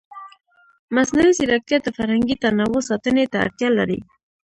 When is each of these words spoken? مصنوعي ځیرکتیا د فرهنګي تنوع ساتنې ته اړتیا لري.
مصنوعي 0.95 1.31
ځیرکتیا 1.37 1.77
د 1.81 1.87
فرهنګي 1.97 2.35
تنوع 2.43 2.81
ساتنې 2.89 3.25
ته 3.31 3.37
اړتیا 3.45 3.69
لري. 3.79 3.99